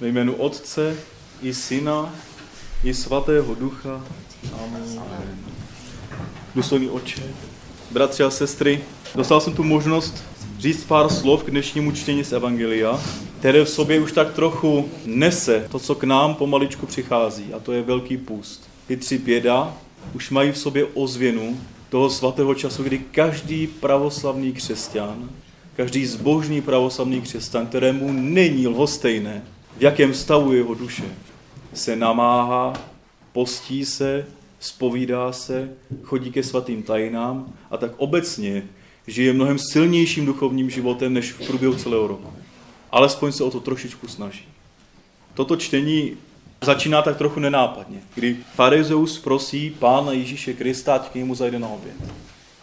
Ve 0.00 0.08
jménu 0.08 0.34
Otce 0.34 0.96
i 1.42 1.54
Syna 1.54 2.14
i 2.84 2.94
Svatého 2.94 3.54
Ducha. 3.54 4.04
Amen. 4.64 5.02
Důstojný 6.54 6.88
oče, 6.88 7.22
bratři 7.90 8.22
a 8.22 8.30
sestry, 8.30 8.80
dostal 9.14 9.40
jsem 9.40 9.54
tu 9.54 9.62
možnost 9.62 10.24
říct 10.58 10.84
pár 10.84 11.08
slov 11.08 11.44
k 11.44 11.50
dnešnímu 11.50 11.92
čtení 11.92 12.24
z 12.24 12.32
Evangelia, 12.32 13.00
které 13.38 13.64
v 13.64 13.68
sobě 13.68 14.00
už 14.00 14.12
tak 14.12 14.34
trochu 14.34 14.88
nese 15.04 15.66
to, 15.70 15.78
co 15.78 15.94
k 15.94 16.04
nám 16.04 16.34
pomaličku 16.34 16.86
přichází, 16.86 17.54
a 17.54 17.58
to 17.58 17.72
je 17.72 17.82
velký 17.82 18.16
půst. 18.16 18.68
Ty 18.86 18.96
tři 18.96 19.18
běda 19.18 19.76
už 20.14 20.30
mají 20.30 20.52
v 20.52 20.58
sobě 20.58 20.84
ozvěnu 20.84 21.60
toho 21.88 22.10
svatého 22.10 22.54
času, 22.54 22.82
kdy 22.82 22.98
každý 22.98 23.66
pravoslavný 23.66 24.52
křesťan, 24.52 25.30
každý 25.76 26.06
zbožný 26.06 26.62
pravoslavný 26.62 27.20
křesťan, 27.20 27.66
kterému 27.66 28.12
není 28.12 28.68
lhostejné, 28.68 29.42
v 29.78 29.82
jakém 29.82 30.14
stavu 30.14 30.52
jeho 30.52 30.74
duše, 30.74 31.04
se 31.74 31.96
namáhá, 31.96 32.72
postí 33.32 33.84
se, 33.84 34.26
spovídá 34.60 35.32
se, 35.32 35.70
chodí 36.02 36.32
ke 36.32 36.42
svatým 36.42 36.82
tajinám 36.82 37.52
a 37.70 37.76
tak 37.76 37.90
obecně 37.96 38.62
žije 39.06 39.32
mnohem 39.32 39.58
silnějším 39.58 40.26
duchovním 40.26 40.70
životem 40.70 41.14
než 41.14 41.32
v 41.32 41.46
průběhu 41.46 41.74
celého 41.74 42.06
roku. 42.06 42.32
Alespoň 42.90 43.32
se 43.32 43.44
o 43.44 43.50
to 43.50 43.60
trošičku 43.60 44.08
snaží. 44.08 44.44
Toto 45.34 45.56
čtení 45.56 46.16
začíná 46.62 47.02
tak 47.02 47.18
trochu 47.18 47.40
nenápadně, 47.40 47.98
kdy 48.14 48.36
farizeus 48.54 49.18
prosí 49.18 49.70
pána 49.78 50.12
Ježíše 50.12 50.54
Krista, 50.54 50.94
ať 50.94 51.08
k 51.08 51.14
němu 51.14 51.34
zajde 51.34 51.58
na 51.58 51.68
oběd. 51.68 51.96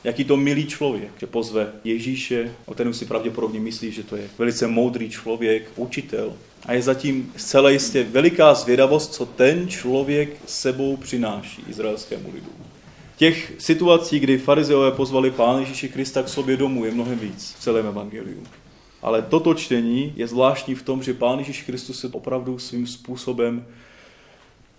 Jaký 0.04 0.24
to 0.24 0.38
milý 0.38 0.68
člověk, 0.68 1.12
že 1.20 1.28
pozve 1.28 1.72
Ježíše, 1.84 2.56
o 2.66 2.74
kterém 2.74 2.94
si 2.94 3.06
pravděpodobně 3.06 3.60
myslí, 3.60 3.92
že 3.92 4.04
to 4.04 4.16
je 4.16 4.30
velice 4.38 4.68
moudrý 4.68 5.10
člověk, 5.10 5.72
učitel. 5.76 6.34
A 6.66 6.74
je 6.74 6.82
zatím 6.82 7.34
zcela 7.38 7.70
jistě 7.70 8.04
veliká 8.04 8.54
zvědavost, 8.54 9.14
co 9.14 9.26
ten 9.26 9.68
člověk 9.68 10.38
sebou 10.46 10.98
přináší 10.98 11.64
izraelskému 11.68 12.32
lidu. 12.34 12.50
Těch 13.16 13.54
situací, 13.58 14.20
kdy 14.20 14.38
farizeové 14.38 14.92
pozvali 14.92 15.32
Pána 15.32 15.60
Ježíše 15.60 15.88
Krista 15.88 16.24
k 16.24 16.30
sobě 16.30 16.58
domů, 16.58 16.86
je 16.86 16.92
mnohem 16.92 17.20
víc 17.20 17.56
v 17.58 17.62
celém 17.62 17.88
evangeliu. 17.88 18.44
Ale 19.02 19.22
toto 19.22 19.54
čtení 19.54 20.14
je 20.16 20.28
zvláštní 20.28 20.76
v 20.76 20.84
tom, 20.84 21.04
že 21.04 21.14
Pán 21.14 21.40
Ježíš 21.40 21.62
Kristus 21.62 22.00
se 22.00 22.08
opravdu 22.08 22.60
svým 22.60 22.88
způsobem 22.88 23.66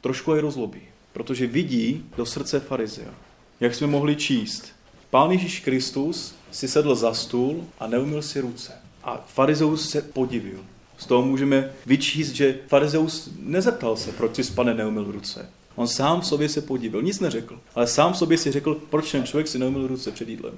trošku 0.01 0.33
aj 0.33 0.41
rozlobí, 0.41 0.81
protože 1.13 1.47
vidí 1.47 2.05
do 2.17 2.27
srdce 2.27 2.61
farizea. 2.61 3.15
Jak 3.61 3.75
jsme 3.75 3.87
mohli 3.87 4.17
číst, 4.17 4.73
Pán 5.11 5.31
Ježíš 5.31 5.61
Kristus 5.61 6.35
si 6.51 6.69
sedl 6.69 6.95
za 6.95 7.15
stůl 7.15 7.65
a 7.79 7.87
neumil 7.87 8.23
si 8.23 8.41
ruce. 8.41 8.73
A 9.05 9.25
farizeus 9.27 9.91
se 9.91 10.03
podivil. 10.03 10.61
Z 10.99 11.07
toho 11.07 11.23
můžeme 11.23 11.71
vyčíst, 11.87 12.35
že 12.35 12.59
farizeus 12.69 13.31
nezeptal 13.39 13.97
se, 13.97 14.13
proč 14.13 14.37
si 14.37 14.53
pane 14.53 14.75
neumil 14.75 15.13
ruce. 15.13 15.49
On 15.75 15.89
sám 15.89 16.21
v 16.21 16.27
sobě 16.27 16.49
se 16.49 16.61
podíval, 16.61 17.03
nic 17.03 17.21
neřekl, 17.21 17.61
ale 17.75 17.87
sám 17.87 18.13
v 18.13 18.17
sobě 18.17 18.39
si 18.39 18.53
řekl, 18.53 18.75
proč 18.91 19.13
ten 19.13 19.25
člověk 19.25 19.49
si 19.49 19.59
neumil 19.59 19.87
ruce 19.87 20.11
před 20.11 20.29
jídlem. 20.29 20.55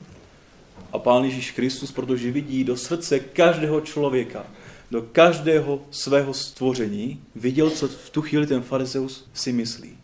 A 0.93 0.99
Pán 0.99 1.25
Ježíš 1.25 1.51
Kristus, 1.51 1.93
protože 1.93 2.33
vidí 2.33 2.65
do 2.65 2.77
srdce 2.77 3.19
každého 3.19 3.81
člověka, 3.81 4.47
do 4.91 5.03
každého 5.03 5.81
svého 5.91 6.35
stvoření, 6.35 7.21
viděl, 7.35 7.71
co 7.71 7.89
v 7.89 8.11
tu 8.11 8.23
chvíli 8.23 8.47
ten 8.47 8.63
farizeus 8.63 9.29
si 9.35 9.53
myslí. 9.53 9.97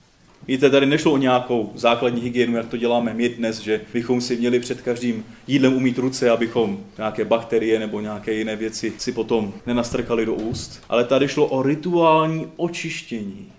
Víte, 0.48 0.70
tady 0.70 0.86
nešlo 0.86 1.12
o 1.12 1.16
nějakou 1.16 1.72
základní 1.74 2.20
hygienu, 2.20 2.56
jak 2.56 2.68
to 2.68 2.76
děláme 2.76 3.14
my 3.14 3.28
dnes, 3.28 3.60
že 3.60 3.80
bychom 3.92 4.20
si 4.20 4.36
měli 4.36 4.60
před 4.60 4.80
každým 4.80 5.24
jídlem 5.46 5.74
umít 5.74 5.98
ruce, 5.98 6.30
abychom 6.30 6.78
nějaké 6.98 7.24
bakterie 7.24 7.78
nebo 7.78 8.00
nějaké 8.00 8.32
jiné 8.32 8.56
věci 8.56 8.92
si 8.98 9.12
potom 9.12 9.52
nenastrkali 9.66 10.26
do 10.26 10.34
úst. 10.34 10.82
Ale 10.88 11.04
tady 11.04 11.28
šlo 11.28 11.46
o 11.46 11.62
rituální 11.62 12.46
očištění 12.56 13.52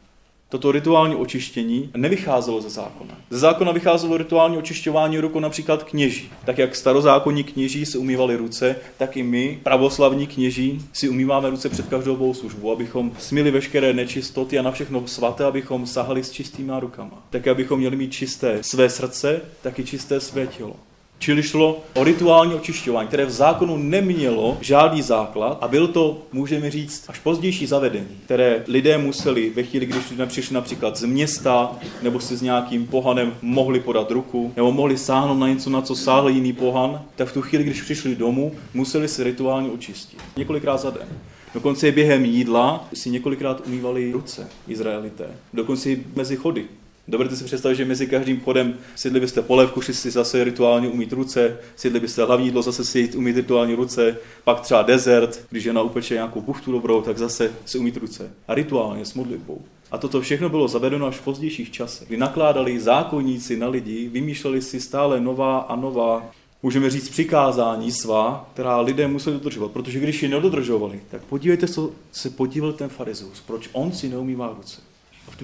toto 0.53 0.71
rituální 0.71 1.15
očištění 1.15 1.89
nevycházelo 1.95 2.61
ze 2.61 2.69
zákona. 2.69 3.17
Ze 3.29 3.39
zákona 3.39 3.71
vycházelo 3.71 4.17
rituální 4.17 4.57
očišťování 4.57 5.19
rukou 5.19 5.39
například 5.39 5.83
kněží. 5.83 6.29
Tak 6.45 6.57
jak 6.57 6.75
starozákonní 6.75 7.44
kněží 7.44 7.85
si 7.85 7.97
umývali 7.97 8.35
ruce, 8.35 8.75
tak 8.97 9.17
i 9.17 9.23
my, 9.23 9.59
pravoslavní 9.63 10.28
kněží, 10.28 10.81
si 10.94 11.09
umýváme 11.09 11.50
ruce 11.50 11.69
před 11.69 11.88
každou 11.88 12.16
bohoslužbu, 12.16 12.72
abychom 12.72 13.11
smili 13.19 13.51
veškeré 13.51 13.94
nečistoty 13.94 14.59
a 14.59 14.61
na 14.61 14.72
všechno 14.72 15.07
svaté, 15.07 15.45
abychom 15.45 15.88
sahali 15.88 16.23
s 16.23 16.31
čistýma 16.31 16.79
rukama. 16.79 17.23
Tak 17.29 17.47
abychom 17.47 17.79
měli 17.79 17.95
mít 17.95 18.13
čisté 18.13 18.63
své 18.63 18.89
srdce, 18.89 19.41
tak 19.61 19.79
i 19.79 19.85
čisté 19.85 20.19
své 20.19 20.47
tělo. 20.47 20.75
Čili 21.19 21.44
šlo 21.44 21.81
o 21.94 22.03
rituální 22.03 22.53
očišťování, 22.53 23.07
které 23.07 23.25
v 23.25 23.31
zákonu 23.31 23.78
nemělo 23.78 24.57
žádný 24.62 25.01
základ 25.01 25.57
a 25.62 25.68
byl 25.68 25.88
to, 25.88 26.22
můžeme 26.34 26.72
říct, 26.72 27.06
až 27.07 27.19
pozdější 27.19 27.66
zavedení, 27.66 28.07
které 28.25 28.63
lidé 28.68 28.97
museli 28.97 29.50
ve 29.50 29.63
chvíli, 29.63 29.85
když 29.85 30.03
přišli 30.25 30.53
například 30.53 30.97
z 30.97 31.06
města 31.06 31.72
nebo 32.02 32.19
si 32.19 32.35
s 32.35 32.41
nějakým 32.41 32.88
pohanem 32.88 33.34
mohli 33.41 33.79
podat 33.79 34.12
ruku 34.12 34.53
nebo 34.56 34.72
mohli 34.72 34.97
sáhnout 34.97 35.40
na 35.40 35.47
něco, 35.47 35.69
na 35.69 35.81
co 35.81 35.96
sáhl 35.96 36.29
jiný 36.29 36.53
pohan, 36.53 37.02
tak 37.16 37.28
v 37.28 37.34
tu 37.34 37.41
chvíli, 37.41 37.63
když 37.63 37.81
přišli 37.81 38.16
domů, 38.16 38.52
museli 38.73 39.07
se 39.07 39.23
rituálně 39.23 39.69
očistit. 39.69 40.19
Několikrát 40.38 40.78
za 40.78 40.90
den. 40.90 41.07
Dokonce 41.53 41.88
i 41.88 41.91
během 41.91 42.25
jídla 42.25 42.88
si 42.94 43.09
několikrát 43.09 43.68
umývali 43.68 44.12
ruce 44.12 44.47
Izraelité. 44.68 45.28
Dokonce 45.53 45.90
i 45.90 46.03
mezi 46.16 46.35
chody. 46.35 46.66
Dovedete 47.08 47.36
si 47.36 47.44
představit, 47.44 47.75
že 47.75 47.86
mezi 47.86 48.08
každým 48.08 48.41
chodem 48.41 48.78
sidli 48.96 49.19
byste 49.19 49.41
polevku, 49.41 49.81
šli 49.81 49.94
si 49.94 50.12
zase 50.12 50.44
rituálně 50.44 50.88
umít 50.88 51.14
ruce, 51.14 51.58
sidli 51.75 52.00
byste 52.00 52.25
hlavní 52.25 52.46
jídlo, 52.46 52.62
zase 52.62 52.86
si 52.86 53.09
umít 53.16 53.36
rituálně 53.36 53.75
ruce, 53.75 54.18
pak 54.44 54.62
třeba 54.62 54.81
desert, 54.81 55.46
když 55.50 55.64
je 55.64 55.74
na 55.74 55.81
upeče 55.81 56.14
nějakou 56.14 56.41
buchtu 56.41 56.72
dobrou, 56.72 57.02
tak 57.02 57.18
zase 57.18 57.52
si 57.66 57.78
umít 57.78 57.97
ruce. 57.97 58.31
A 58.47 58.56
rituálně 58.56 59.06
s 59.06 59.14
modlitbou. 59.14 59.62
A 59.91 59.97
toto 59.97 60.22
všechno 60.22 60.50
bylo 60.50 60.68
zavedeno 60.68 61.08
až 61.08 61.16
v 61.16 61.24
pozdějších 61.24 61.72
časech, 61.72 62.08
kdy 62.08 62.18
nakládali 62.18 62.80
zákonníci 62.80 63.58
na 63.58 63.68
lidi, 63.68 64.09
vymýšleli 64.09 64.62
si 64.62 64.80
stále 64.80 65.20
nová 65.20 65.58
a 65.58 65.75
nová 65.75 66.31
můžeme 66.64 66.90
říct, 66.90 67.09
přikázání 67.09 67.91
svá, 67.91 68.50
která 68.53 68.80
lidé 68.80 69.08
museli 69.08 69.35
dodržovat, 69.35 69.72
protože 69.72 70.00
když 70.00 70.24
ji 70.24 70.30
nedodržovali, 70.30 71.02
tak 71.12 71.22
podívejte, 71.24 71.68
co 71.68 71.91
se 72.12 72.30
podíval 72.30 72.74
ten 72.74 72.90
farizeus, 72.90 73.41
proč 73.41 73.70
on 73.74 73.91
si 73.91 74.09
neumývá 74.09 74.56
ruce. 74.58 74.92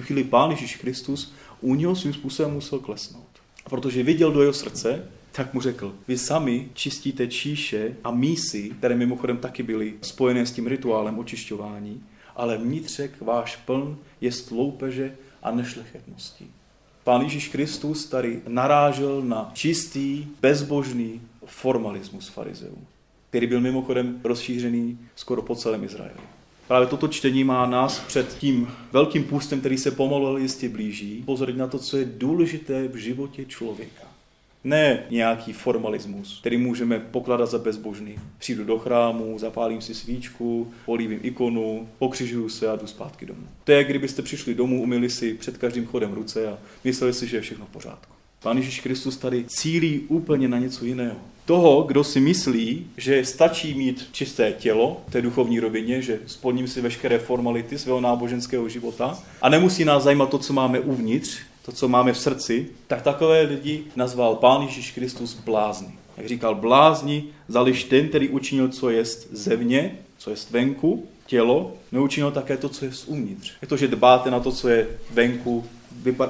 Tu 0.00 0.06
chvíli 0.06 0.24
Pán 0.24 0.50
Ježíš 0.50 0.76
Kristus 0.76 1.32
u 1.60 1.74
něho 1.74 1.96
svým 1.96 2.12
způsobem 2.12 2.52
musel 2.52 2.78
klesnout. 2.78 3.28
A 3.66 3.68
protože 3.68 4.02
viděl 4.02 4.32
do 4.32 4.40
jeho 4.40 4.52
srdce, 4.52 5.04
tak 5.32 5.54
mu 5.54 5.60
řekl, 5.60 5.94
vy 6.08 6.18
sami 6.18 6.68
čistíte 6.74 7.26
číše 7.26 7.96
a 8.04 8.10
mísy, 8.10 8.70
které 8.70 8.96
mimochodem 8.96 9.36
taky 9.36 9.62
byly 9.62 9.94
spojené 10.02 10.46
s 10.46 10.52
tím 10.52 10.66
rituálem 10.66 11.18
očišťování, 11.18 12.02
ale 12.36 12.58
vnitřek 12.58 13.20
váš 13.20 13.56
pln 13.56 13.96
je 14.20 14.30
loupeže 14.50 15.16
a 15.42 15.50
nešlechetnosti. 15.50 16.46
Pán 17.04 17.20
Ježíš 17.20 17.48
Kristus 17.48 18.06
tady 18.06 18.42
narážel 18.48 19.22
na 19.22 19.50
čistý, 19.54 20.26
bezbožný 20.40 21.20
formalismus 21.44 22.28
farizeů, 22.28 22.78
který 23.28 23.46
byl 23.46 23.60
mimochodem 23.60 24.20
rozšířený 24.24 24.98
skoro 25.14 25.42
po 25.42 25.54
celém 25.54 25.84
Izraeli. 25.84 26.39
Právě 26.70 26.88
toto 26.88 27.08
čtení 27.08 27.44
má 27.44 27.66
nás 27.66 27.98
před 27.98 28.36
tím 28.38 28.68
velkým 28.92 29.24
půstem, 29.24 29.60
který 29.60 29.78
se 29.78 29.90
pomalu 29.90 30.26
ale 30.26 30.40
jistě 30.40 30.68
blíží, 30.68 31.22
pozorit 31.26 31.56
na 31.56 31.66
to, 31.66 31.78
co 31.78 31.96
je 31.96 32.04
důležité 32.04 32.88
v 32.88 32.96
životě 32.96 33.44
člověka. 33.44 34.02
Ne 34.64 35.02
nějaký 35.10 35.52
formalismus, 35.52 36.38
který 36.40 36.56
můžeme 36.56 36.98
pokládat 36.98 37.46
za 37.46 37.58
bezbožný. 37.58 38.14
Přijdu 38.38 38.64
do 38.64 38.78
chrámu, 38.78 39.38
zapálím 39.38 39.80
si 39.80 39.94
svíčku, 39.94 40.72
polívím 40.86 41.20
ikonu, 41.22 41.88
pokřižuju 41.98 42.48
se 42.48 42.68
a 42.68 42.76
jdu 42.76 42.86
zpátky 42.86 43.26
domů. 43.26 43.46
To 43.64 43.72
je, 43.72 43.84
kdybyste 43.84 44.22
přišli 44.22 44.54
domů, 44.54 44.82
umili 44.82 45.10
si 45.10 45.34
před 45.34 45.58
každým 45.58 45.86
chodem 45.86 46.12
ruce 46.12 46.48
a 46.48 46.58
mysleli 46.84 47.12
si, 47.12 47.26
že 47.26 47.36
je 47.36 47.40
všechno 47.40 47.66
v 47.66 47.70
pořádku. 47.70 48.19
Pán 48.42 48.56
Ježíš 48.56 48.80
Kristus 48.80 49.16
tady 49.16 49.44
cílí 49.44 50.00
úplně 50.08 50.48
na 50.48 50.58
něco 50.58 50.84
jiného 50.84 51.16
toho, 51.44 51.82
kdo 51.82 52.04
si 52.04 52.20
myslí, 52.20 52.86
že 52.96 53.24
stačí 53.24 53.74
mít 53.74 54.08
čisté 54.12 54.52
tělo, 54.52 55.02
té 55.10 55.22
duchovní 55.22 55.60
rovině, 55.60 56.02
že 56.02 56.20
splním 56.26 56.68
si 56.68 56.80
veškeré 56.80 57.18
formality 57.18 57.78
svého 57.78 58.00
náboženského 58.00 58.68
života 58.68 59.18
a 59.42 59.48
nemusí 59.48 59.84
nás 59.84 60.02
zajímat 60.02 60.30
to, 60.30 60.38
co 60.38 60.52
máme 60.52 60.80
uvnitř, 60.80 61.38
to, 61.64 61.72
co 61.72 61.88
máme 61.88 62.12
v 62.12 62.18
srdci, 62.18 62.66
tak 62.86 63.02
takové 63.02 63.42
lidi 63.42 63.84
nazval 63.96 64.34
Pán 64.36 64.62
Ježíš 64.62 64.90
Kristus 64.90 65.34
blázny. 65.34 65.88
Jak 66.16 66.28
říkal, 66.28 66.54
blázni 66.54 67.24
zališ 67.48 67.84
ten, 67.84 68.08
který 68.08 68.28
učinil, 68.28 68.68
co 68.68 68.90
je 68.90 69.04
zevně, 69.30 69.98
co 70.18 70.30
je 70.30 70.36
venku, 70.50 71.08
tělo, 71.26 71.72
neučinil 71.92 72.30
také 72.30 72.56
to, 72.56 72.68
co 72.68 72.84
je 72.84 72.90
uvnitř. 73.06 73.52
Je 73.62 73.68
to, 73.68 73.76
že 73.76 73.88
dbáte 73.88 74.30
na 74.30 74.40
to, 74.40 74.52
co 74.52 74.68
je 74.68 74.88
venku, 75.10 75.64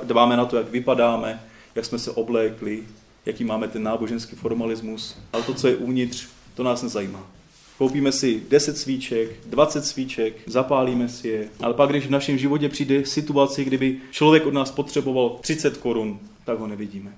dbáme 0.02 0.36
na 0.36 0.44
to, 0.44 0.56
jak 0.56 0.70
vypadáme, 0.70 1.40
jak 1.74 1.84
jsme 1.84 1.98
se 1.98 2.10
oblékli, 2.10 2.84
jaký 3.26 3.44
máme 3.44 3.68
ten 3.68 3.82
náboženský 3.82 4.36
formalismus, 4.36 5.16
ale 5.32 5.42
to, 5.42 5.54
co 5.54 5.68
je 5.68 5.76
uvnitř, 5.76 6.28
to 6.54 6.62
nás 6.62 6.82
nezajímá. 6.82 7.30
Koupíme 7.78 8.12
si 8.12 8.42
10 8.48 8.78
svíček, 8.78 9.46
20 9.46 9.84
svíček, 9.84 10.34
zapálíme 10.46 11.08
si 11.08 11.28
je, 11.28 11.48
ale 11.60 11.74
pak, 11.74 11.90
když 11.90 12.06
v 12.06 12.10
našem 12.10 12.38
životě 12.38 12.68
přijde 12.68 13.06
situace, 13.06 13.64
kdyby 13.64 13.98
člověk 14.10 14.46
od 14.46 14.54
nás 14.54 14.70
potřeboval 14.70 15.38
30 15.40 15.76
korun, 15.76 16.18
tak 16.44 16.58
ho 16.58 16.66
nevidíme. 16.66 17.12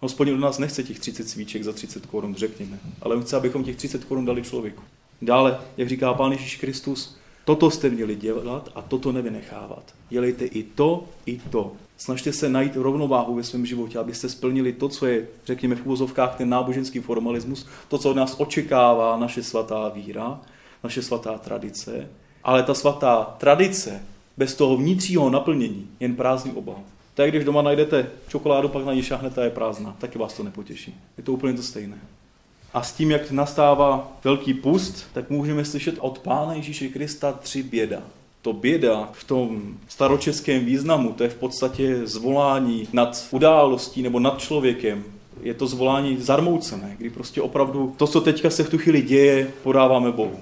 Hospodin 0.00 0.34
od 0.34 0.40
nás 0.40 0.58
nechce 0.58 0.82
těch 0.82 0.98
30 0.98 1.28
svíček 1.28 1.64
za 1.64 1.72
30 1.72 2.06
korun, 2.06 2.34
řekněme, 2.34 2.78
ale 3.02 3.22
chce, 3.22 3.36
abychom 3.36 3.64
těch 3.64 3.76
30 3.76 4.04
korun 4.04 4.24
dali 4.24 4.42
člověku. 4.42 4.82
Dále, 5.22 5.60
jak 5.76 5.88
říká 5.88 6.14
Pán 6.14 6.32
Ježíš 6.32 6.56
Kristus, 6.56 7.16
Toto 7.44 7.70
jste 7.70 7.90
měli 7.90 8.16
dělat 8.16 8.68
a 8.74 8.82
toto 8.82 9.12
nevynechávat. 9.12 9.94
Dělejte 10.08 10.44
i 10.44 10.62
to, 10.62 11.04
i 11.26 11.40
to. 11.50 11.72
Snažte 11.96 12.32
se 12.32 12.48
najít 12.48 12.76
rovnováhu 12.76 13.34
ve 13.34 13.42
svém 13.42 13.66
životě, 13.66 13.98
abyste 13.98 14.28
splnili 14.28 14.72
to, 14.72 14.88
co 14.88 15.06
je, 15.06 15.26
řekněme 15.46 15.74
v 15.74 15.86
úvozovkách, 15.86 16.36
ten 16.36 16.48
náboženský 16.48 17.00
formalismus, 17.00 17.66
to, 17.88 17.98
co 17.98 18.10
od 18.10 18.16
nás 18.16 18.34
očekává 18.38 19.16
naše 19.16 19.42
svatá 19.42 19.88
víra, 19.88 20.40
naše 20.84 21.02
svatá 21.02 21.38
tradice. 21.38 22.08
Ale 22.44 22.62
ta 22.62 22.74
svatá 22.74 23.34
tradice 23.38 24.02
bez 24.36 24.54
toho 24.54 24.76
vnitřního 24.76 25.30
naplnění 25.30 25.88
jen 26.00 26.16
prázdný 26.16 26.52
obal. 26.52 26.78
Tak 27.14 27.30
když 27.30 27.44
doma 27.44 27.62
najdete 27.62 28.10
čokoládu, 28.28 28.68
pak 28.68 28.84
na 28.84 28.94
ní 28.94 29.02
šáhnete 29.02 29.40
a 29.40 29.44
je 29.44 29.50
prázdná, 29.50 29.96
taky 29.98 30.18
vás 30.18 30.34
to 30.34 30.42
nepotěší. 30.42 30.94
Je 31.16 31.24
to 31.24 31.32
úplně 31.32 31.54
to 31.54 31.62
stejné. 31.62 31.98
A 32.74 32.82
s 32.82 32.92
tím, 32.92 33.10
jak 33.10 33.30
nastává 33.30 34.12
velký 34.24 34.54
pust, 34.54 35.06
tak 35.12 35.30
můžeme 35.30 35.64
slyšet 35.64 35.94
od 35.98 36.18
Pána 36.18 36.54
Ježíše 36.54 36.88
Krista 36.88 37.32
tři 37.32 37.62
běda. 37.62 38.02
To 38.44 38.52
běda 38.52 39.08
v 39.12 39.24
tom 39.24 39.62
staročeském 39.88 40.64
významu, 40.64 41.12
to 41.12 41.22
je 41.22 41.28
v 41.28 41.34
podstatě 41.34 42.06
zvolání 42.06 42.88
nad 42.92 43.26
událostí 43.30 44.02
nebo 44.02 44.20
nad 44.20 44.38
člověkem. 44.38 45.04
Je 45.42 45.54
to 45.54 45.66
zvolání 45.66 46.16
zarmoucené, 46.16 46.94
kdy 46.98 47.10
prostě 47.10 47.42
opravdu 47.42 47.94
to, 47.96 48.06
co 48.06 48.20
teďka 48.20 48.50
se 48.50 48.64
v 48.64 48.70
tu 48.70 48.78
chvíli 48.78 49.02
děje, 49.02 49.52
podáváme 49.62 50.12
Bohu. 50.12 50.38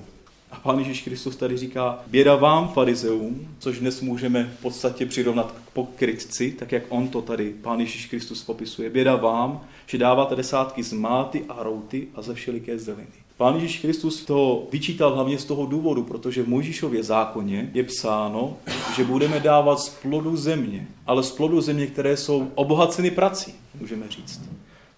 A 0.51 0.57
pán 0.57 0.79
Ježíš 0.79 1.03
Kristus 1.03 1.37
tady 1.37 1.57
říká, 1.57 1.99
běda 2.07 2.37
vám, 2.37 2.69
farizeum, 2.69 3.49
což 3.59 3.79
dnes 3.79 4.01
můžeme 4.01 4.53
v 4.59 4.63
podstatě 4.63 5.07
přirovnat 5.07 5.53
k 5.53 5.71
pokrytci, 5.71 6.53
tak 6.59 6.73
jak 6.73 6.83
on 6.89 7.09
to 7.09 7.23
tady, 7.23 7.55
pán 7.63 7.81
Ježíš 7.81 8.07
Kristus 8.07 8.45
popisuje. 8.45 8.91
Běda 8.91 9.17
vám, 9.17 9.65
že 9.87 9.99
dáváte 9.99 10.37
desátky 10.37 10.83
z 10.83 10.93
máty 10.93 11.45
a 11.49 11.63
routy 11.63 12.09
a 12.15 12.23
ze 12.23 12.35
všeliké 12.35 12.79
zeliny. 12.79 13.22
Pán 13.37 13.55
Ježíš 13.55 13.79
Kristus 13.79 14.25
to 14.25 14.67
vyčítal 14.73 15.15
hlavně 15.15 15.39
z 15.39 15.45
toho 15.45 15.67
důvodu, 15.67 16.03
protože 16.03 16.43
v 16.43 16.49
Mojžíšově 16.49 17.03
zákoně 17.03 17.71
je 17.75 17.85
psáno, 17.85 18.57
že 18.97 19.05
budeme 19.05 19.41
dávat 19.41 19.81
z 19.81 19.89
plodu 19.89 20.37
země, 20.37 20.89
ale 21.07 21.23
z 21.23 21.33
plodu 21.33 21.61
země, 21.61 21.87
které 21.87 22.17
jsou 22.17 22.49
obohaceny 22.55 23.11
prací, 23.11 23.55
můžeme 23.81 24.09
říct. 24.09 24.41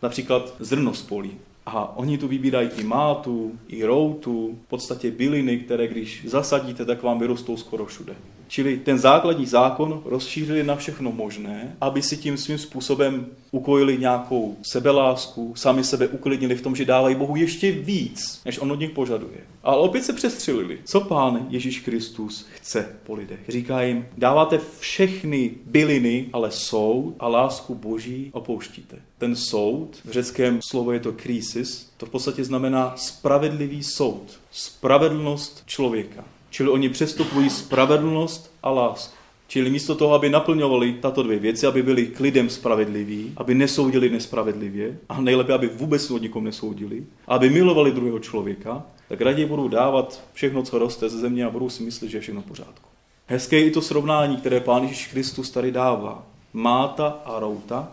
Například 0.02 0.54
zrno 0.58 0.94
z 0.94 1.02
polí, 1.02 1.30
a 1.66 1.96
oni 1.96 2.18
tu 2.18 2.28
vybírají 2.28 2.68
i 2.76 2.84
mátu, 2.84 3.52
i 3.68 3.84
routu, 3.84 4.58
v 4.66 4.68
podstatě 4.68 5.10
byliny, 5.10 5.58
které 5.58 5.88
když 5.88 6.24
zasadíte, 6.26 6.84
tak 6.84 7.02
vám 7.02 7.18
vyrostou 7.18 7.56
skoro 7.56 7.86
všude. 7.86 8.14
Čili 8.48 8.76
ten 8.76 8.98
základní 8.98 9.46
zákon 9.46 10.02
rozšířili 10.04 10.62
na 10.62 10.76
všechno 10.76 11.12
možné, 11.12 11.76
aby 11.80 12.02
si 12.02 12.16
tím 12.16 12.36
svým 12.36 12.58
způsobem 12.58 13.26
ukojili 13.50 13.98
nějakou 13.98 14.56
sebelásku, 14.62 15.52
sami 15.56 15.84
sebe 15.84 16.08
uklidnili 16.08 16.54
v 16.54 16.62
tom, 16.62 16.76
že 16.76 16.84
dávají 16.84 17.14
Bohu 17.14 17.36
ještě 17.36 17.72
víc, 17.72 18.40
než 18.44 18.58
on 18.58 18.72
od 18.72 18.80
nich 18.80 18.90
požaduje. 18.90 19.40
Ale 19.62 19.78
opět 19.78 20.04
se 20.04 20.12
přestřelili. 20.12 20.78
Co 20.84 21.00
pán 21.00 21.46
Ježíš 21.50 21.80
Kristus 21.80 22.46
chce 22.54 22.88
po 23.06 23.14
lidech? 23.14 23.40
Říká 23.48 23.82
jim, 23.82 24.06
dáváte 24.18 24.60
všechny 24.78 25.50
byliny, 25.66 26.26
ale 26.32 26.50
soud 26.50 27.14
a 27.18 27.28
lásku 27.28 27.74
Boží 27.74 28.30
opouštíte. 28.32 28.96
Ten 29.18 29.36
soud, 29.36 29.88
v 30.04 30.10
řeckém 30.10 30.60
slovo 30.70 30.92
je 30.92 31.00
to 31.00 31.12
krisis, 31.54 31.90
to 31.96 32.06
v 32.06 32.10
podstatě 32.10 32.44
znamená 32.44 32.92
spravedlivý 32.96 33.82
soud, 33.82 34.40
spravedlnost 34.50 35.62
člověka. 35.66 36.24
Čili 36.50 36.70
oni 36.70 36.88
přestupují 36.88 37.50
spravedlnost 37.50 38.50
a 38.62 38.70
lásku. 38.70 39.14
Čili 39.46 39.70
místo 39.70 39.94
toho, 39.94 40.14
aby 40.14 40.30
naplňovali 40.30 40.92
tato 40.92 41.22
dvě 41.22 41.38
věci, 41.38 41.66
aby 41.66 41.82
byli 41.82 42.06
klidem 42.06 42.50
spravedliví, 42.50 43.32
aby 43.36 43.54
nesoudili 43.54 44.10
nespravedlivě 44.10 44.98
a 45.08 45.20
nejlépe, 45.20 45.52
aby 45.52 45.68
vůbec 45.68 46.10
o 46.10 46.18
nikom 46.18 46.44
nesoudili, 46.44 47.04
aby 47.26 47.50
milovali 47.50 47.92
druhého 47.92 48.18
člověka, 48.18 48.82
tak 49.08 49.20
raději 49.20 49.46
budou 49.46 49.68
dávat 49.68 50.22
všechno, 50.32 50.62
co 50.62 50.78
roste 50.78 51.08
ze 51.08 51.18
země 51.18 51.44
a 51.44 51.50
budou 51.50 51.70
si 51.70 51.82
myslet, 51.82 52.08
že 52.08 52.16
je 52.16 52.20
všechno 52.20 52.42
v 52.42 52.44
pořádku. 52.44 52.88
Hezké 53.26 53.56
je 53.56 53.66
i 53.66 53.70
to 53.70 53.82
srovnání, 53.82 54.36
které 54.36 54.60
Pán 54.60 54.82
Ježíš 54.82 55.06
Kristus 55.06 55.50
tady 55.50 55.72
dává. 55.72 56.26
Máta 56.52 57.06
a 57.24 57.38
routa 57.40 57.88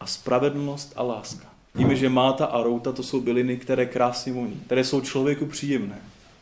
a 0.00 0.06
spravedlnost 0.06 0.92
a 0.96 1.02
láska. 1.02 1.57
Víme, 1.78 1.96
že 1.96 2.08
máta 2.08 2.44
a 2.44 2.62
routa 2.62 2.92
to 2.92 3.02
jsou 3.02 3.20
byliny, 3.20 3.56
které 3.56 3.86
krásně 3.86 4.32
voní, 4.32 4.60
které 4.66 4.84
jsou 4.84 5.00
člověku 5.00 5.46
příjemné. 5.46 5.98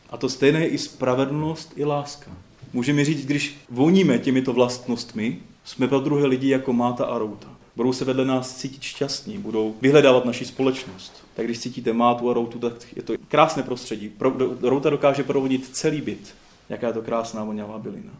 A 0.09 0.17
to 0.17 0.29
stejné 0.29 0.59
je 0.59 0.67
i 0.67 0.77
spravedlnost, 0.77 1.73
i 1.75 1.85
láska. 1.85 2.31
Můžeme 2.73 3.05
říct, 3.05 3.25
když 3.25 3.57
voníme 3.69 4.19
těmito 4.19 4.53
vlastnostmi, 4.53 5.39
jsme 5.65 5.87
pro 5.87 5.99
druhé 5.99 6.25
lidi 6.25 6.49
jako 6.49 6.73
máta 6.73 7.05
a 7.05 7.17
routa. 7.17 7.47
Budou 7.75 7.93
se 7.93 8.05
vedle 8.05 8.25
nás 8.25 8.55
cítit 8.55 8.81
šťastní, 8.81 9.37
budou 9.37 9.75
vyhledávat 9.81 10.25
naši 10.25 10.45
společnost. 10.45 11.23
Tak 11.35 11.45
když 11.45 11.59
cítíte 11.59 11.93
mátu 11.93 12.29
a 12.29 12.33
routu, 12.33 12.59
tak 12.59 12.73
je 12.95 13.03
to 13.03 13.13
krásné 13.27 13.63
prostředí. 13.63 14.11
Routa 14.61 14.89
dokáže 14.89 15.23
provodit 15.23 15.69
celý 15.71 16.01
byt. 16.01 16.35
Jaká 16.69 16.87
je 16.87 16.93
to 16.93 17.01
krásná 17.01 17.43
voňavá 17.43 17.79
bylina. 17.79 18.11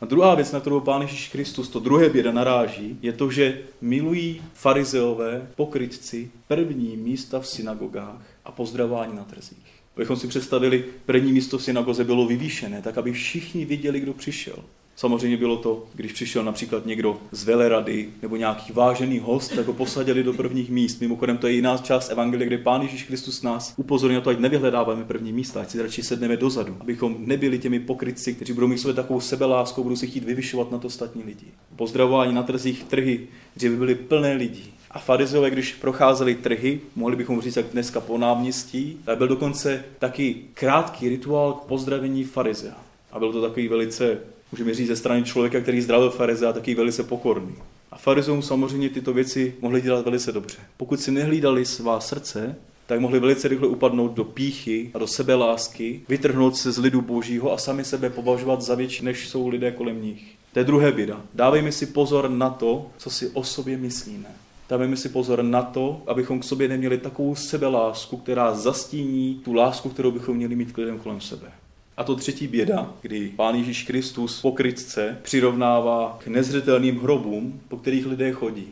A 0.00 0.06
druhá 0.06 0.34
věc, 0.34 0.52
na 0.52 0.60
kterou 0.60 0.80
Pán 0.80 1.02
Ježíš 1.02 1.28
Kristus, 1.28 1.68
to 1.68 1.80
druhé 1.80 2.08
běda 2.08 2.32
naráží, 2.32 2.98
je 3.02 3.12
to, 3.12 3.30
že 3.30 3.62
milují 3.80 4.42
farizeové, 4.54 5.48
pokrytci, 5.56 6.30
první 6.48 6.96
místa 6.96 7.40
v 7.40 7.46
synagogách 7.46 8.22
a 8.44 8.52
pozdravání 8.52 9.16
na 9.16 9.24
trzích. 9.24 9.74
Abychom 9.96 10.16
si 10.16 10.26
představili, 10.26 10.84
první 11.06 11.32
místo 11.32 11.58
v 11.58 11.62
synagoze 11.62 12.04
bylo 12.04 12.26
vyvýšené, 12.26 12.82
tak 12.82 12.98
aby 12.98 13.12
všichni 13.12 13.64
viděli, 13.64 14.00
kdo 14.00 14.14
přišel. 14.14 14.56
Samozřejmě 14.96 15.36
bylo 15.36 15.56
to, 15.56 15.84
když 15.94 16.12
přišel 16.12 16.44
například 16.44 16.86
někdo 16.86 17.18
z 17.32 17.44
velerady 17.44 18.08
nebo 18.22 18.36
nějaký 18.36 18.72
vážený 18.72 19.18
host, 19.18 19.56
tak 19.56 19.66
ho 19.66 19.72
posadili 19.72 20.22
do 20.22 20.32
prvních 20.32 20.70
míst. 20.70 21.00
Mimochodem 21.00 21.38
to 21.38 21.46
je 21.46 21.52
jiná 21.52 21.78
část 21.78 22.10
Evangelie, 22.10 22.46
kde 22.46 22.58
Pán 22.58 22.82
Ježíš 22.82 23.02
Kristus 23.02 23.42
nás 23.42 23.74
upozorňuje 23.76 24.18
na 24.18 24.24
to, 24.24 24.30
ať 24.30 24.38
nevyhledáváme 24.38 25.04
první 25.04 25.32
místa, 25.32 25.60
ať 25.60 25.70
si 25.70 25.82
radši 25.82 26.02
sedneme 26.02 26.36
dozadu, 26.36 26.76
abychom 26.80 27.16
nebyli 27.18 27.58
těmi 27.58 27.80
pokrytci, 27.80 28.34
kteří 28.34 28.52
budou 28.52 28.66
mít 28.66 28.78
své 28.78 28.92
takovou 28.92 29.20
sebeláskou, 29.20 29.82
budou 29.82 29.96
si 29.96 30.06
chtít 30.06 30.24
vyvyšovat 30.24 30.72
na 30.72 30.78
to 30.78 30.86
ostatní 30.86 31.22
lidi. 31.22 31.46
Pozdravování 31.76 32.34
na 32.34 32.42
trzích 32.42 32.84
trhy, 32.84 33.20
že 33.56 33.70
by 33.70 33.76
byly 33.76 33.94
plné 33.94 34.34
lidí. 34.34 34.74
A 34.90 34.98
farizeové, 34.98 35.50
když 35.50 35.72
procházeli 35.72 36.34
trhy, 36.34 36.80
mohli 36.96 37.16
bychom 37.16 37.40
říct 37.40 37.56
jak 37.56 37.66
dneska 37.66 38.00
po 38.00 38.18
náměstí, 38.18 39.00
tak 39.04 39.18
byl 39.18 39.28
dokonce 39.28 39.84
taky 39.98 40.36
krátký 40.54 41.08
rituál 41.08 41.52
k 41.52 41.64
pozdravení 41.64 42.24
farizea. 42.24 42.74
A 43.12 43.18
byl 43.18 43.32
to 43.32 43.40
takový 43.40 43.68
velice, 43.68 44.18
můžeme 44.54 44.74
říct, 44.74 44.88
ze 44.88 44.96
strany 44.96 45.24
člověka, 45.24 45.60
který 45.60 45.80
zdravil 45.80 46.10
farizea, 46.10 46.52
taky 46.52 46.74
velice 46.74 47.02
pokorný. 47.02 47.54
A 47.90 47.96
farizeům 47.96 48.42
samozřejmě 48.42 48.88
tyto 48.88 49.12
věci 49.12 49.54
mohli 49.60 49.80
dělat 49.80 50.04
velice 50.04 50.32
dobře. 50.32 50.56
Pokud 50.76 51.00
si 51.00 51.10
nehlídali 51.10 51.64
svá 51.64 52.00
srdce, 52.00 52.56
tak 52.86 53.00
mohli 53.00 53.20
velice 53.20 53.48
rychle 53.48 53.68
upadnout 53.68 54.12
do 54.12 54.24
píchy 54.24 54.90
a 54.94 54.98
do 54.98 55.06
sebelásky, 55.06 56.00
vytrhnout 56.08 56.56
se 56.56 56.72
z 56.72 56.78
lidu 56.78 57.00
božího 57.00 57.52
a 57.52 57.58
sami 57.58 57.84
sebe 57.84 58.10
považovat 58.10 58.62
za 58.62 58.74
větší, 58.74 59.04
než 59.04 59.28
jsou 59.28 59.48
lidé 59.48 59.72
kolem 59.72 60.02
nich. 60.02 60.24
To 60.52 60.58
je 60.58 60.64
druhé 60.64 60.92
běda. 60.92 61.20
Dávejme 61.34 61.72
si 61.72 61.86
pozor 61.86 62.30
na 62.30 62.50
to, 62.50 62.90
co 62.96 63.10
si 63.10 63.28
o 63.28 63.44
sobě 63.44 63.76
myslíme. 63.76 64.28
Dávejme 64.68 64.96
si 64.96 65.08
pozor 65.08 65.42
na 65.42 65.62
to, 65.62 66.02
abychom 66.06 66.40
k 66.40 66.44
sobě 66.44 66.68
neměli 66.68 66.98
takovou 66.98 67.34
sebelásku, 67.34 68.16
která 68.16 68.54
zastíní 68.54 69.40
tu 69.44 69.52
lásku, 69.52 69.88
kterou 69.88 70.10
bychom 70.10 70.36
měli 70.36 70.56
mít 70.56 70.72
k 70.72 70.78
lidem 70.78 70.98
kolem 70.98 71.20
sebe. 71.20 71.52
A 71.96 72.04
to 72.04 72.16
třetí 72.16 72.46
běda, 72.46 72.92
kdy 73.02 73.32
Pán 73.36 73.54
Ježíš 73.54 73.82
Kristus 73.82 74.40
pokrytce 74.40 75.18
přirovnává 75.22 76.18
k 76.24 76.26
nezřetelným 76.26 76.98
hrobům, 76.98 77.60
po 77.68 77.76
kterých 77.76 78.06
lidé 78.06 78.32
chodí. 78.32 78.66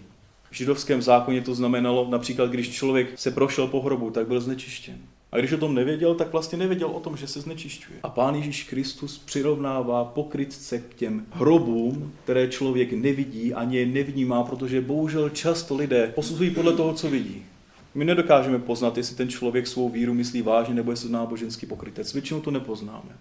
V 0.50 0.56
židovském 0.56 1.02
zákoně 1.02 1.40
to 1.40 1.54
znamenalo 1.54 2.08
například, 2.10 2.50
když 2.50 2.70
člověk 2.70 3.18
se 3.18 3.30
prošel 3.30 3.66
po 3.66 3.80
hrobu, 3.80 4.10
tak 4.10 4.28
byl 4.28 4.40
znečištěn. 4.40 4.98
A 5.32 5.38
když 5.38 5.52
o 5.52 5.58
tom 5.58 5.74
nevěděl, 5.74 6.14
tak 6.14 6.32
vlastně 6.32 6.58
nevěděl 6.58 6.88
o 6.88 7.00
tom, 7.00 7.16
že 7.16 7.26
se 7.26 7.40
znečišťuje. 7.40 7.98
A 8.02 8.08
Pán 8.08 8.34
Ježíš 8.34 8.64
Kristus 8.64 9.18
přirovnává 9.18 10.04
pokrytce 10.04 10.78
k 10.78 10.94
těm 10.94 11.26
hrobům, 11.30 12.12
které 12.24 12.48
člověk 12.48 12.92
nevidí 12.92 13.54
ani 13.54 13.76
je 13.76 13.86
nevnímá, 13.86 14.42
protože 14.42 14.80
bohužel 14.80 15.30
často 15.30 15.76
lidé 15.76 16.12
posuzují 16.14 16.50
podle 16.50 16.72
toho, 16.72 16.94
co 16.94 17.10
vidí. 17.10 17.42
My 17.94 18.04
nedokážeme 18.04 18.58
poznat, 18.58 18.96
jestli 18.96 19.16
ten 19.16 19.28
člověk 19.28 19.66
svou 19.66 19.88
víru 19.88 20.14
myslí 20.14 20.42
vážně 20.42 20.74
nebo 20.74 20.90
jestli 20.90 21.10
náboženský 21.10 21.66
pokrytec. 21.66 22.12
Většinou 22.12 22.40
to 22.40 22.50
nepoznáme. 22.50 23.16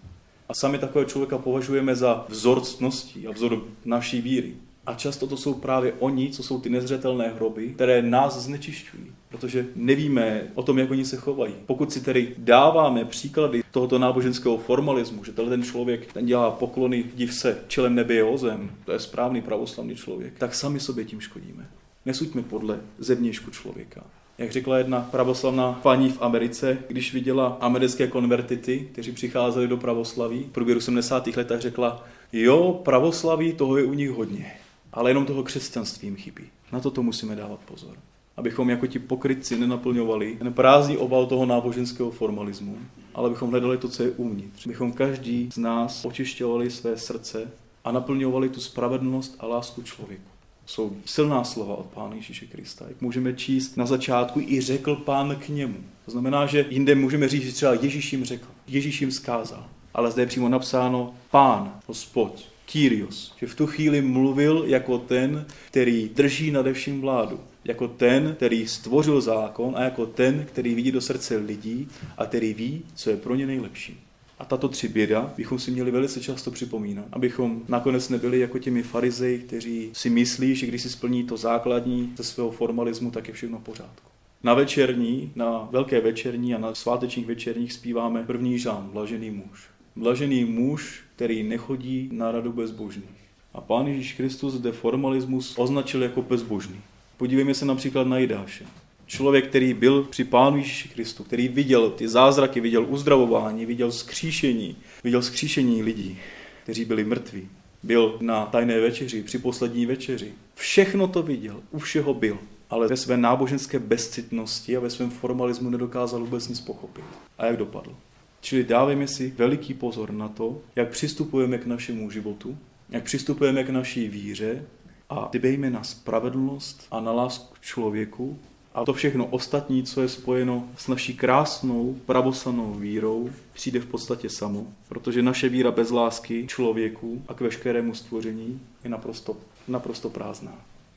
A 0.48 0.54
sami 0.54 0.78
takového 0.78 1.10
člověka 1.10 1.38
považujeme 1.38 1.96
za 1.96 2.26
vzor 2.28 2.60
ctností 2.60 3.26
a 3.26 3.32
vzor 3.32 3.62
naší 3.84 4.20
víry. 4.20 4.54
A 4.86 4.94
často 4.94 5.26
to 5.26 5.36
jsou 5.36 5.54
právě 5.54 5.92
oni, 5.98 6.30
co 6.30 6.42
jsou 6.42 6.60
ty 6.60 6.70
nezřetelné 6.70 7.28
hroby, 7.28 7.68
které 7.68 8.02
nás 8.02 8.38
znečišťují, 8.38 9.06
protože 9.28 9.66
nevíme 9.76 10.42
o 10.54 10.62
tom, 10.62 10.78
jak 10.78 10.90
oni 10.90 11.04
se 11.04 11.16
chovají. 11.16 11.54
Pokud 11.66 11.92
si 11.92 12.00
tedy 12.00 12.34
dáváme 12.38 13.04
příklady 13.04 13.62
tohoto 13.70 13.98
náboženského 13.98 14.58
formalismu, 14.58 15.24
že 15.24 15.32
ten 15.32 15.62
člověk 15.62 16.12
ten 16.12 16.26
dělá 16.26 16.50
poklony, 16.50 17.04
div 17.14 17.34
se, 17.34 17.58
čelem 17.68 17.94
nebe 17.94 18.14
je 18.14 18.24
ozem, 18.24 18.70
to 18.84 18.92
je 18.92 18.98
správný 18.98 19.42
pravoslavný 19.42 19.96
člověk, 19.96 20.38
tak 20.38 20.54
sami 20.54 20.80
sobě 20.80 21.04
tím 21.04 21.20
škodíme. 21.20 21.70
Nesuďme 22.06 22.42
podle 22.42 22.80
zevnějšku 22.98 23.50
člověka. 23.50 24.04
Jak 24.38 24.52
řekla 24.52 24.78
jedna 24.78 25.08
pravoslavná 25.10 25.72
paní 25.82 26.10
v 26.10 26.22
Americe, 26.22 26.78
když 26.88 27.14
viděla 27.14 27.56
americké 27.60 28.06
konvertity, 28.06 28.88
kteří 28.92 29.12
přicházeli 29.12 29.68
do 29.68 29.76
pravoslaví 29.76 30.42
v 30.42 30.52
průběhu 30.52 30.80
70. 30.80 31.26
let, 31.26 31.48
tak 31.48 31.60
řekla, 31.60 32.04
jo, 32.32 32.80
pravoslaví, 32.84 33.52
toho 33.52 33.76
je 33.76 33.84
u 33.84 33.94
nich 33.94 34.10
hodně 34.10 34.52
ale 34.92 35.10
jenom 35.10 35.26
toho 35.26 35.42
křesťanství 35.42 36.06
jim 36.06 36.16
chybí. 36.16 36.44
Na 36.72 36.80
to 36.80 36.90
to 36.90 37.02
musíme 37.02 37.36
dávat 37.36 37.60
pozor. 37.60 37.96
Abychom 38.36 38.70
jako 38.70 38.86
ti 38.86 38.98
pokrytci 38.98 39.58
nenaplňovali 39.58 40.36
ten 40.36 40.52
prázdný 40.52 40.96
obal 40.96 41.26
toho 41.26 41.46
náboženského 41.46 42.10
formalismu, 42.10 42.78
ale 43.14 43.26
abychom 43.26 43.50
hledali 43.50 43.78
to, 43.78 43.88
co 43.88 44.02
je 44.02 44.10
uvnitř. 44.10 44.66
Abychom 44.66 44.92
každý 44.92 45.50
z 45.52 45.58
nás 45.58 46.04
očišťovali 46.04 46.70
své 46.70 46.96
srdce 46.96 47.50
a 47.84 47.92
naplňovali 47.92 48.48
tu 48.48 48.60
spravedlnost 48.60 49.36
a 49.38 49.46
lásku 49.46 49.82
člověku. 49.82 50.31
Jsou 50.72 50.96
silná 51.04 51.44
slova 51.44 51.76
od 51.76 51.86
Pána 51.86 52.14
Ježíše 52.14 52.46
Krista. 52.46 52.84
Jak 52.88 53.00
můžeme 53.00 53.32
číst 53.32 53.76
na 53.76 53.86
začátku, 53.86 54.40
i 54.40 54.60
řekl 54.60 54.96
Pán 54.96 55.36
k 55.36 55.48
němu. 55.48 55.76
To 56.04 56.10
znamená, 56.10 56.46
že 56.46 56.66
jinde 56.70 56.94
můžeme 56.94 57.28
říct, 57.28 57.42
že 57.42 57.52
třeba 57.52 57.74
Ježíš 57.74 58.12
jim 58.12 58.24
řekl, 58.24 58.46
Ježíš 58.66 59.00
jim 59.00 59.12
zkázal. 59.12 59.66
Ale 59.94 60.10
zde 60.10 60.22
je 60.22 60.26
přímo 60.26 60.48
napsáno 60.48 61.14
Pán, 61.30 61.80
Hospod, 61.86 62.48
Kyrios, 62.66 63.34
že 63.40 63.46
v 63.46 63.54
tu 63.54 63.66
chvíli 63.66 64.02
mluvil 64.02 64.64
jako 64.66 64.98
ten, 64.98 65.46
který 65.66 66.08
drží 66.08 66.50
nade 66.50 66.72
vším 66.72 67.00
vládu, 67.00 67.40
jako 67.64 67.88
ten, 67.88 68.34
který 68.36 68.68
stvořil 68.68 69.20
zákon 69.20 69.74
a 69.76 69.82
jako 69.82 70.06
ten, 70.06 70.44
který 70.44 70.74
vidí 70.74 70.92
do 70.92 71.00
srdce 71.00 71.36
lidí 71.36 71.88
a 72.18 72.26
který 72.26 72.54
ví, 72.54 72.82
co 72.94 73.10
je 73.10 73.16
pro 73.16 73.34
ně 73.34 73.46
nejlepší. 73.46 74.00
A 74.42 74.44
tato 74.44 74.68
tři 74.68 74.88
běda 74.88 75.34
bychom 75.36 75.58
si 75.58 75.70
měli 75.70 75.90
velice 75.90 76.20
často 76.20 76.50
připomínat, 76.50 77.04
abychom 77.12 77.62
nakonec 77.68 78.08
nebyli 78.08 78.38
jako 78.38 78.58
těmi 78.58 78.82
farizeji, 78.82 79.38
kteří 79.38 79.90
si 79.92 80.10
myslí, 80.10 80.54
že 80.54 80.66
když 80.66 80.82
si 80.82 80.90
splní 80.90 81.24
to 81.24 81.36
základní 81.36 82.12
ze 82.16 82.24
svého 82.24 82.50
formalismu, 82.50 83.10
tak 83.10 83.28
je 83.28 83.34
všechno 83.34 83.58
v 83.58 83.62
pořádku. 83.62 84.10
Na 84.42 84.54
večerní, 84.54 85.32
na 85.36 85.68
velké 85.70 86.00
večerní 86.00 86.54
a 86.54 86.58
na 86.58 86.74
svátečních 86.74 87.26
večerních 87.26 87.72
zpíváme 87.72 88.22
první 88.22 88.58
žán, 88.58 88.90
blažený 88.92 89.30
muž. 89.30 89.68
Blažený 89.96 90.44
muž, 90.44 91.00
který 91.16 91.42
nechodí 91.42 92.08
na 92.12 92.32
radu 92.32 92.52
bezbožných. 92.52 93.22
A 93.54 93.60
Pán 93.60 93.86
Ježíš 93.86 94.12
Kristus 94.12 94.54
zde 94.54 94.72
formalismus 94.72 95.54
označil 95.58 96.02
jako 96.02 96.22
bezbožný. 96.22 96.80
Podívejme 97.16 97.54
se 97.54 97.64
například 97.64 98.06
na 98.06 98.18
Jidáše. 98.18 98.64
Člověk, 99.12 99.48
který 99.48 99.74
byl 99.74 100.02
při 100.02 100.24
Pánu 100.24 100.56
Ježíši 100.56 100.88
Kristu, 100.88 101.24
který 101.24 101.48
viděl 101.48 101.90
ty 101.90 102.08
zázraky, 102.08 102.60
viděl 102.60 102.86
uzdravování, 102.88 103.66
viděl 103.66 103.92
skříšení, 103.92 104.76
viděl 105.04 105.22
skříšení 105.22 105.82
lidí, 105.82 106.18
kteří 106.62 106.84
byli 106.84 107.04
mrtví. 107.04 107.48
Byl 107.82 108.18
na 108.20 108.46
tajné 108.46 108.80
večeři, 108.80 109.22
při 109.22 109.38
poslední 109.38 109.86
večeři. 109.86 110.32
Všechno 110.54 111.08
to 111.08 111.22
viděl, 111.22 111.60
u 111.70 111.78
všeho 111.78 112.14
byl, 112.14 112.38
ale 112.70 112.88
ve 112.88 112.96
své 112.96 113.16
náboženské 113.16 113.78
bezcitnosti 113.78 114.76
a 114.76 114.80
ve 114.80 114.90
svém 114.90 115.10
formalismu 115.10 115.70
nedokázal 115.70 116.20
vůbec 116.20 116.48
nic 116.48 116.60
pochopit. 116.60 117.04
A 117.38 117.46
jak 117.46 117.56
dopadl? 117.56 117.96
Čili 118.40 118.64
dávejme 118.64 119.08
si 119.08 119.34
veliký 119.36 119.74
pozor 119.74 120.10
na 120.10 120.28
to, 120.28 120.60
jak 120.76 120.88
přistupujeme 120.88 121.58
k 121.58 121.66
našemu 121.66 122.10
životu, 122.10 122.58
jak 122.90 123.04
přistupujeme 123.04 123.64
k 123.64 123.70
naší 123.70 124.08
víře 124.08 124.64
a 125.10 125.28
dbejme 125.32 125.70
na 125.70 125.82
spravedlnost 125.82 126.86
a 126.90 127.00
na 127.00 127.12
lásku 127.12 127.54
k 127.54 127.60
člověku 127.60 128.38
a 128.74 128.84
to 128.84 128.92
všechno 128.92 129.26
ostatní, 129.26 129.82
co 129.82 130.02
je 130.02 130.08
spojeno 130.08 130.68
s 130.76 130.88
naší 130.88 131.14
krásnou, 131.14 131.96
pravosanou 132.06 132.74
vírou, 132.74 133.30
přijde 133.52 133.80
v 133.80 133.86
podstatě 133.86 134.30
samo, 134.30 134.66
protože 134.88 135.22
naše 135.22 135.48
víra 135.48 135.70
bez 135.70 135.90
lásky 135.90 136.46
člověku 136.46 137.22
a 137.28 137.34
k 137.34 137.40
veškerému 137.40 137.94
stvoření 137.94 138.60
je 138.84 138.90
naprosto, 138.90 139.36
naprosto 139.68 140.10
prázdná 140.10 140.54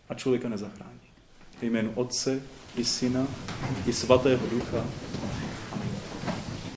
a 0.09 0.13
člověka 0.13 0.49
nezachrání. 0.49 0.99
V 1.59 1.63
jménu 1.63 1.91
Otce 1.95 2.41
i 2.77 2.85
Syna 2.85 3.27
i 3.87 3.93
Svatého 3.93 4.47
Ducha. 4.47 4.85